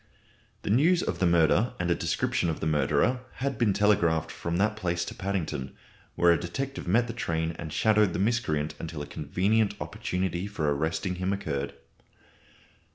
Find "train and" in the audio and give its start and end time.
7.13-7.71